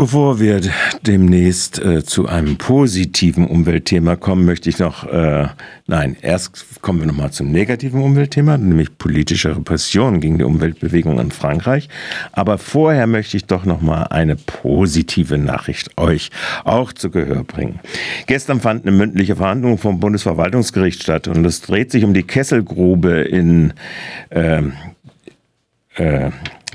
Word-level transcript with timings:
Bevor 0.00 0.40
wir 0.40 0.62
demnächst 1.06 1.78
äh, 1.78 2.02
zu 2.02 2.26
einem 2.26 2.56
positiven 2.56 3.46
Umweltthema 3.46 4.16
kommen, 4.16 4.46
möchte 4.46 4.70
ich 4.70 4.78
noch, 4.78 5.06
äh, 5.06 5.48
nein, 5.88 6.16
erst 6.22 6.80
kommen 6.80 7.00
wir 7.00 7.06
nochmal 7.06 7.32
zum 7.32 7.52
negativen 7.52 8.00
Umweltthema, 8.00 8.56
nämlich 8.56 8.96
politische 8.96 9.54
Repression 9.54 10.22
gegen 10.22 10.38
die 10.38 10.44
Umweltbewegung 10.44 11.20
in 11.20 11.30
Frankreich. 11.30 11.90
Aber 12.32 12.56
vorher 12.56 13.06
möchte 13.06 13.36
ich 13.36 13.44
doch 13.44 13.66
nochmal 13.66 14.06
eine 14.08 14.36
positive 14.36 15.36
Nachricht 15.36 15.90
euch 15.98 16.30
auch 16.64 16.94
zu 16.94 17.10
Gehör 17.10 17.44
bringen. 17.44 17.78
Gestern 18.24 18.62
fand 18.62 18.86
eine 18.86 18.96
mündliche 18.96 19.36
Verhandlung 19.36 19.76
vom 19.76 20.00
Bundesverwaltungsgericht 20.00 21.02
statt 21.02 21.28
und 21.28 21.44
es 21.44 21.60
dreht 21.60 21.92
sich 21.92 22.04
um 22.04 22.14
die 22.14 22.22
Kesselgrube 22.22 23.20
in 23.20 23.74
äh, 24.30 24.62
äh, 25.96 26.30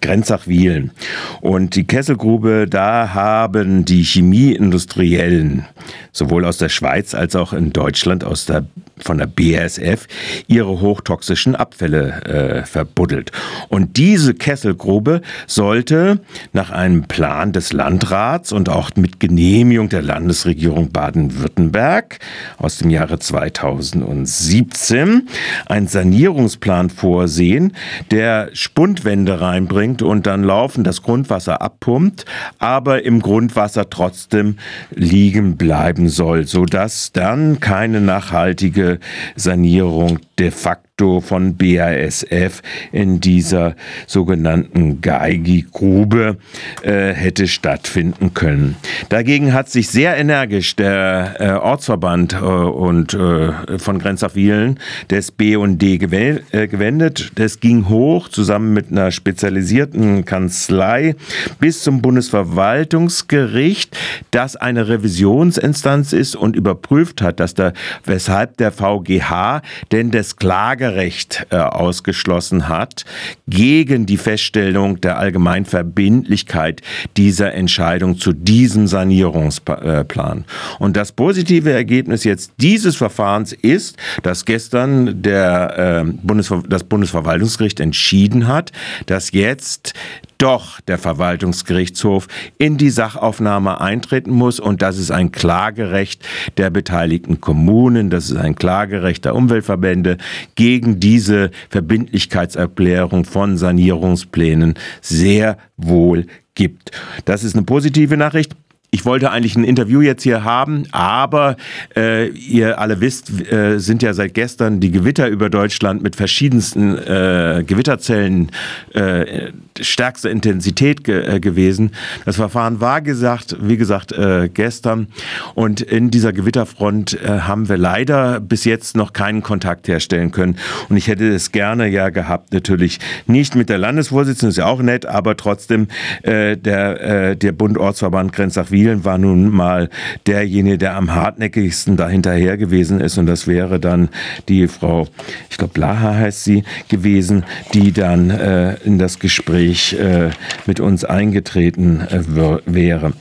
Grenzach-Wielen. 0.00 0.92
Und 1.40 1.74
die 1.74 1.84
Kesselgrube, 1.84 2.66
da 2.68 3.12
haben 3.14 3.84
die 3.84 4.02
Chemieindustriellen, 4.02 5.66
sowohl 6.12 6.44
aus 6.44 6.58
der 6.58 6.68
Schweiz 6.68 7.14
als 7.14 7.36
auch 7.36 7.52
in 7.52 7.72
Deutschland 7.72 8.24
aus 8.24 8.46
der, 8.46 8.66
von 9.02 9.18
der 9.18 9.26
BASF, 9.26 10.06
ihre 10.46 10.80
hochtoxischen 10.80 11.56
Abfälle 11.56 12.22
äh, 12.24 12.64
verbuddelt. 12.64 13.32
Und 13.68 13.96
diese 13.96 14.34
Kesselgrube 14.34 15.22
sollte 15.46 16.20
nach 16.52 16.70
einem 16.70 17.04
Plan 17.04 17.52
des 17.52 17.72
Landrats 17.72 18.52
und 18.52 18.68
auch 18.68 18.90
mit 18.96 19.20
Genehmigung 19.20 19.88
der 19.88 20.02
Landesregierung 20.02 20.92
Baden-Württemberg 20.92 22.18
aus 22.58 22.78
dem 22.78 22.90
Jahre 22.90 23.18
2017 23.18 25.28
einen 25.66 25.88
Sanierungsplan 25.88 26.90
vorsehen, 26.90 27.72
der 28.10 28.50
Spundwände 28.52 29.40
reinbringt 29.40 29.80
bringt 29.80 30.02
und 30.02 30.26
dann 30.26 30.44
laufen 30.44 30.84
das 30.84 31.02
Grundwasser 31.02 31.62
abpumpt, 31.62 32.24
aber 32.58 33.04
im 33.04 33.20
Grundwasser 33.20 33.88
trotzdem 33.88 34.56
liegen 34.90 35.56
bleiben 35.56 36.08
soll, 36.08 36.46
sodass 36.46 37.12
dann 37.12 37.60
keine 37.60 38.00
nachhaltige 38.00 38.89
Sanierung 39.36 40.18
de 40.40 40.50
facto 40.50 41.20
von 41.20 41.56
BASF 41.56 42.62
in 42.92 43.20
dieser 43.20 43.74
sogenannten 44.06 45.00
Geigi-Grube 45.00 46.36
äh, 46.82 47.12
hätte 47.12 47.46
stattfinden 47.46 48.34
können. 48.34 48.76
Dagegen 49.08 49.52
hat 49.52 49.70
sich 49.70 49.88
sehr 49.88 50.16
energisch 50.16 50.76
der 50.76 51.36
äh, 51.38 51.50
Ortsverband 51.52 52.34
äh, 52.34 52.36
und 52.36 53.14
äh, 53.14 53.78
von 53.78 53.98
Grenzach-Wielen 53.98 54.78
des 55.10 55.30
BUND 55.30 55.82
äh, 55.82 55.98
gewendet. 55.98 57.32
Das 57.36 57.60
ging 57.60 57.88
hoch 57.88 58.28
zusammen 58.28 58.72
mit 58.74 58.90
einer 58.90 59.10
spezialisierten 59.10 60.24
Kanzlei 60.24 61.14
bis 61.58 61.82
zum 61.82 62.02
Bundesverwaltungsgericht, 62.02 63.96
das 64.30 64.56
eine 64.56 64.88
Revisionsinstanz 64.88 66.12
ist 66.12 66.36
und 66.36 66.56
überprüft 66.56 67.22
hat, 67.22 67.40
dass 67.40 67.54
da 67.54 67.72
weshalb 68.04 68.56
der 68.58 68.72
VGH 68.72 69.62
denn 69.92 70.10
das 70.10 70.29
Klage 70.36 70.80
Klagerecht 70.80 71.46
äh, 71.50 71.56
ausgeschlossen 71.56 72.68
hat 72.68 73.04
gegen 73.48 74.06
die 74.06 74.16
Feststellung 74.16 75.00
der 75.00 75.18
Allgemeinverbindlichkeit 75.18 76.80
dieser 77.16 77.52
Entscheidung 77.54 78.18
zu 78.18 78.32
diesem 78.32 78.86
Sanierungsplan. 78.86 80.44
Und 80.78 80.96
das 80.96 81.12
positive 81.12 81.72
Ergebnis 81.72 82.24
jetzt 82.24 82.52
dieses 82.58 82.96
Verfahrens 82.96 83.52
ist, 83.52 83.96
dass 84.22 84.44
gestern 84.44 85.22
der, 85.22 86.04
äh, 86.06 86.12
Bundesver 86.22 86.62
das 86.68 86.84
Bundesverwaltungsgericht 86.84 87.80
entschieden 87.80 88.46
hat, 88.46 88.72
dass 89.06 89.32
jetzt 89.32 89.92
doch 90.40 90.80
der 90.80 90.98
Verwaltungsgerichtshof 90.98 92.26
in 92.58 92.78
die 92.78 92.90
Sachaufnahme 92.90 93.80
eintreten 93.80 94.30
muss 94.30 94.58
und 94.58 94.82
das 94.82 94.98
ist 94.98 95.10
ein 95.10 95.32
Klagerecht 95.32 96.26
der 96.56 96.70
beteiligten 96.70 97.40
Kommunen, 97.40 98.10
das 98.10 98.30
ist 98.30 98.36
ein 98.36 98.54
Klagerecht 98.54 99.24
der 99.24 99.34
Umweltverbände 99.34 100.16
gegen 100.54 100.98
diese 100.98 101.50
Verbindlichkeitserklärung 101.68 103.24
von 103.24 103.56
Sanierungsplänen 103.56 104.74
sehr 105.02 105.58
wohl 105.76 106.26
gibt. 106.54 106.90
Das 107.26 107.44
ist 107.44 107.54
eine 107.54 107.64
positive 107.64 108.16
Nachricht. 108.16 108.54
Ich 108.92 109.04
wollte 109.04 109.30
eigentlich 109.30 109.54
ein 109.54 109.62
Interview 109.62 110.00
jetzt 110.00 110.24
hier 110.24 110.42
haben, 110.42 110.82
aber 110.90 111.56
äh, 111.96 112.28
ihr 112.30 112.80
alle 112.80 113.00
wisst, 113.00 113.30
äh, 113.52 113.78
sind 113.78 114.02
ja 114.02 114.14
seit 114.14 114.34
gestern 114.34 114.80
die 114.80 114.90
Gewitter 114.90 115.28
über 115.28 115.48
Deutschland 115.48 116.02
mit 116.02 116.16
verschiedensten 116.16 116.98
äh, 116.98 117.62
Gewitterzellen 117.64 118.50
äh, 118.92 119.52
stärkste 119.80 120.28
Intensität 120.28 121.04
ge 121.04 121.36
äh, 121.36 121.38
gewesen. 121.38 121.92
Das 122.24 122.34
Verfahren 122.34 122.80
war 122.80 123.00
gesagt, 123.00 123.56
wie 123.60 123.76
gesagt, 123.76 124.10
äh, 124.10 124.48
gestern. 124.52 125.06
Und 125.54 125.80
in 125.82 126.10
dieser 126.10 126.32
Gewitterfront 126.32 127.18
haben 127.24 127.68
wir 127.68 127.76
leider 127.76 128.40
bis 128.40 128.64
jetzt 128.64 128.96
noch 128.96 129.12
keinen 129.12 129.42
Kontakt 129.42 129.86
herstellen 129.86 130.32
können. 130.32 130.56
Und 130.88 130.96
ich 130.96 131.06
hätte 131.06 131.28
es 131.28 131.52
gerne 131.52 131.86
ja 131.88 132.08
gehabt, 132.08 132.52
natürlich 132.52 132.98
nicht 133.26 133.54
mit 133.54 133.68
der 133.68 133.78
Landesvorsitzenden, 133.78 134.50
ist 134.50 134.56
ja 134.56 134.66
auch 134.66 134.82
nett, 134.82 135.06
aber 135.06 135.36
trotzdem 135.36 135.88
der, 136.24 137.34
der 137.34 137.52
Bund 137.52 137.78
Ortsverband 137.78 138.32
Grenzach-Wielen 138.80 139.04
war 139.04 139.18
nun 139.18 139.50
mal 139.50 139.88
derjenige, 140.26 140.78
der 140.78 140.96
am 140.96 141.14
hartnäckigsten 141.14 141.96
dahinterher 141.96 142.56
gewesen 142.56 143.00
ist. 143.00 143.18
Und 143.18 143.26
das 143.26 143.46
wäre 143.46 143.80
dann 143.80 144.08
die 144.48 144.68
Frau, 144.68 145.06
ich 145.50 145.58
glaube, 145.58 145.72
Blaha 145.72 146.14
heißt 146.14 146.44
sie, 146.44 146.64
gewesen, 146.88 147.44
die 147.74 147.92
dann 147.92 148.30
äh, 148.30 148.74
in 148.84 148.98
das 148.98 149.18
Gespräch 149.18 149.40
Gespräch 149.40 149.92
äh, 149.94 150.30
mit 150.66 150.80
uns 150.80 151.04
eingetreten 151.04 152.00
äh, 152.00 152.22
wäre. 152.66 153.12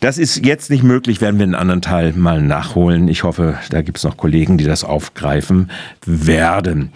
Das 0.00 0.18
ist 0.18 0.44
jetzt 0.44 0.70
nicht 0.70 0.82
möglich, 0.82 1.20
werden 1.20 1.38
wir 1.38 1.44
einen 1.44 1.54
anderen 1.54 1.82
Teil 1.82 2.12
mal 2.14 2.42
nachholen. 2.42 3.08
Ich 3.08 3.22
hoffe, 3.22 3.58
da 3.70 3.82
gibt 3.82 3.98
es 3.98 4.04
noch 4.04 4.16
Kollegen, 4.16 4.58
die 4.58 4.64
das 4.64 4.84
aufgreifen 4.84 5.70
werden. 6.04 6.92